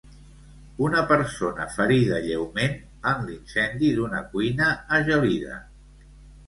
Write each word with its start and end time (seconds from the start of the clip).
Una 0.85 1.03
persona 1.11 1.67
ferida 1.75 2.19
lleument 2.29 2.73
en 3.13 3.23
l'incendi 3.29 3.93
d'una 4.01 4.27
cuina 4.35 4.75
a 4.99 5.05
Gelida. 5.11 5.63